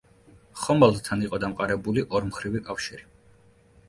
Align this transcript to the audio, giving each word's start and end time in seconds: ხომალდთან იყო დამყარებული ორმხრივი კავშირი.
ხომალდთან 0.59 1.19
იყო 1.25 1.39
დამყარებული 1.43 2.05
ორმხრივი 2.21 2.63
კავშირი. 2.71 3.07